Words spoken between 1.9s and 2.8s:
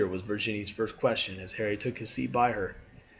his seat by her.